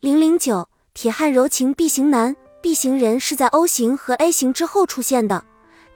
[0.00, 5.44] 零零九铁汉柔情 B 型男，B 型人是在 O 型和 A 型之后出现的，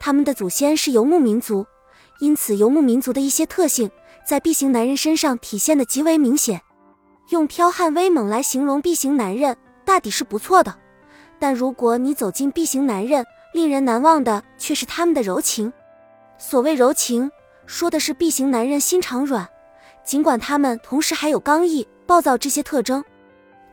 [0.00, 1.64] 他们的祖先是游牧民族，
[2.18, 3.88] 因此游牧民族的一些特性
[4.26, 6.60] 在 B 型男人身上体现的极为明显。
[7.28, 10.74] 用剽悍威猛来形容 B 型男人，大抵是不错的，
[11.38, 13.24] 但如果你走进 B 型男人，
[13.54, 15.72] 令人难忘的却是他们的柔情。
[16.38, 17.30] 所谓柔情，
[17.66, 19.48] 说的是 B 型男人心肠软，
[20.04, 23.04] 尽管他们同时还有刚毅、暴躁这些特征。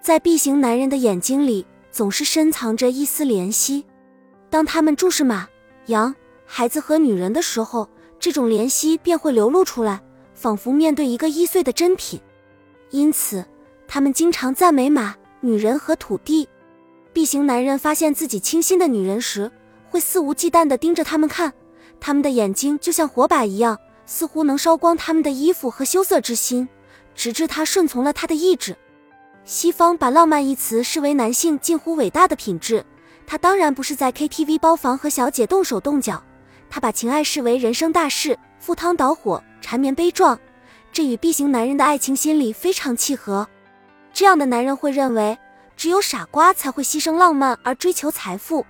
[0.02, 3.86] 在 B 型男人的眼睛里，总是深藏着一丝怜惜。
[4.50, 5.48] 当他们注视马、
[5.88, 6.16] 羊、
[6.46, 7.88] 孩子和女人的时候，
[8.18, 10.02] 这种怜惜便会流露出来，
[10.34, 12.20] 仿佛面对一个易碎的珍品。
[12.92, 13.46] 因此，
[13.88, 16.48] 他们经常赞美马、女人和土地。
[17.12, 19.52] B 型男人发现自己倾心的女人时，
[19.90, 21.54] 会肆无忌惮地盯着他们看。
[22.00, 26.70] 他们的眼睛就像火把一样，似乎能烧光他们的衣服和羞涩之心，
[27.14, 28.76] 直至他顺从了他的意志。
[29.50, 32.86] 西方把浪漫一词视为男性近乎伟大的品质，
[33.26, 36.24] 他当然不是在 KTV 包房和小姐动手动脚，
[36.70, 40.40] 他把情爱视为人生大事，赴汤蹈火，缠绵悲壮，
[40.92, 43.48] 这与 B 型男人的爱情心理非常契合。
[44.14, 45.36] 这样的男人会认为，
[45.76, 48.64] 只有傻瓜才会牺牲浪漫而追求财富。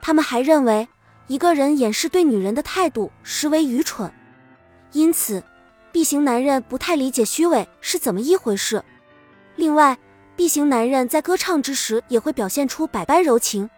[0.00, 0.88] 他们还认为。
[1.26, 4.10] 一个人掩饰对女人的态度，实为愚蠢。
[4.92, 5.42] 因此
[5.92, 8.82] ，B 型男人不太理解虚伪是怎么一回事。
[9.56, 9.98] 另外
[10.36, 13.68] ，B 型男人在歌唱之时也会表现出百般柔情。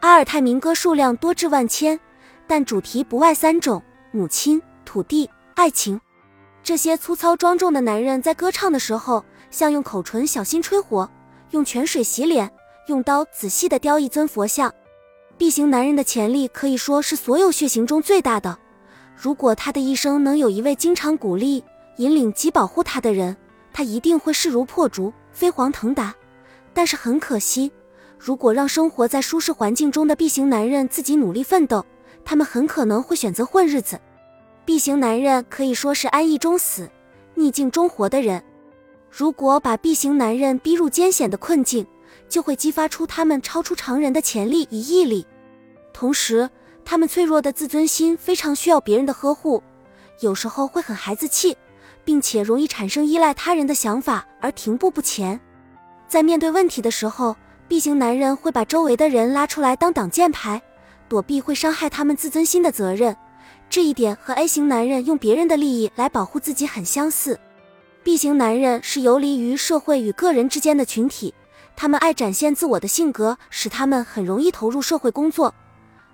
[0.00, 1.98] 阿尔泰民歌数量多至万千，
[2.46, 6.00] 但主题不外三种：母亲、土地、爱情。
[6.62, 11.08] 这些粗糙庄重的男人在歌唱的时候，像用口唇小心吹火，
[11.50, 12.50] 用泉水洗脸，
[12.86, 14.72] 用刀仔细地雕一尊佛像。
[15.36, 18.56] B 型男人的潜力可以说是所有血型中最大的。
[19.16, 21.64] 如果他的一生能有一位经常鼓励、
[21.96, 23.36] 引领及保护他的人，
[23.76, 26.14] 他一定会势如破竹、飞黄腾达。
[26.72, 27.70] 但是很可惜，
[28.18, 31.84] 如果让生活在舒适环境中的 B 型男人自己努力奋斗，
[32.24, 34.00] 他们很可能会选择混日子。
[34.64, 36.90] B 型男人可以说是安逸中死、
[37.34, 38.42] 逆境中活的人。
[39.10, 41.86] 如果把 B 型男人逼入艰险的困境，
[42.30, 45.26] 就会激发出他们超出常人的潜力与毅力，
[45.92, 46.48] 同时，
[46.82, 49.62] 他们脆弱的自尊心非常需要别人的呵护，
[50.20, 51.54] 有时候会很孩子气，
[52.06, 55.38] 并且容易产生依赖他人的想法而停步不前。
[56.08, 57.36] 在面对问题的时候
[57.66, 60.62] ，B 型男人会把周围的人拉出来当挡箭牌，
[61.08, 63.14] 躲避会伤害他们自尊心的责任。
[63.68, 67.38] 这一点和 A 型男人用别人的利益来保护自己很相似。
[68.04, 71.34] B 型男人是游离于社会与个人之间的群体。
[71.74, 75.52] 他们爱展现自我的性格，使他们很容易投入社会工作，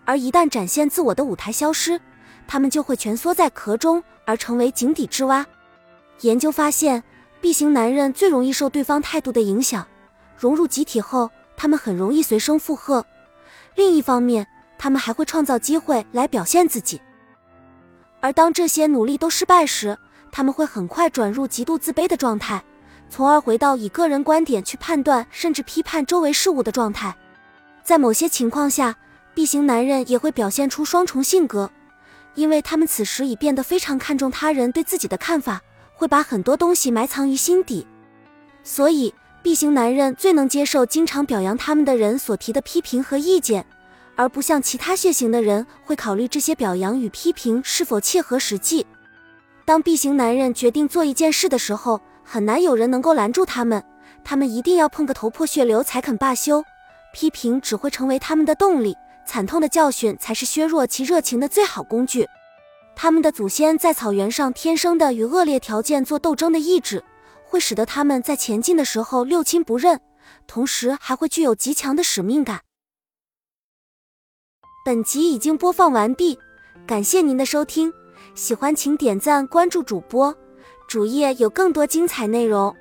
[0.07, 2.01] 而一旦展现自我的舞台消失，
[2.49, 5.47] 他们就会蜷缩在壳中，而成为井底之蛙。
[6.23, 7.03] 研究发现
[7.41, 9.87] ，B 型男人最容易受对方态度的影响，
[10.37, 13.05] 融入集体后，他们很容易随声附和。
[13.75, 14.47] 另一方面，
[14.79, 17.01] 他们还会创造机会来表现自己，
[18.21, 19.99] 而当这些努力都失败时，
[20.31, 22.63] 他们会很快转入极度自卑的状态。
[23.11, 27.15] 从而回到以个人观点去判断甚至批判周围事物的状态。
[27.83, 28.97] 在某些情况下
[29.35, 31.71] ，B 型男人也会表现出双重性格，
[32.35, 35.61] 因为他们此时已变得非常看重他人对自己的看法，
[36.03, 37.87] 会把很多东西埋藏于心底。
[38.65, 43.65] 所以，B 型男人最能接受经常表扬他们的人所提的批评和意见，
[44.17, 48.85] 而不像其他血型的人会考虑这些表扬与批评是否切合实际。
[49.65, 53.81] 当 B 型男人决定做一件事的时候，很难有人能够拦住他们，
[54.25, 56.65] 他们一定要碰个头破血流才肯罢休。
[57.15, 62.27] 批评只会成为他们的动力，惨痛的教训才是削弱其热情的最好工具。
[62.95, 67.03] 他们的祖先在草原上天生的与恶劣条件做斗争的意志，
[67.45, 70.01] 会使得他们在前进的时候六亲不认，
[70.47, 72.61] 同时还会具有极强的使命感。
[74.85, 76.39] 本集已经播放完毕，
[76.87, 77.93] 感谢您的收听，
[78.35, 80.37] 喜欢请点赞关注主播。
[80.89, 82.77] 主页有更多精彩内容。